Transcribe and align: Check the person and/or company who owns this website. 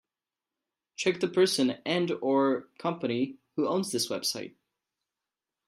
Check 0.95 1.19
the 1.19 1.27
person 1.27 1.77
and/or 1.85 2.69
company 2.79 3.37
who 3.55 3.67
owns 3.67 3.91
this 3.91 4.09
website. 4.09 4.55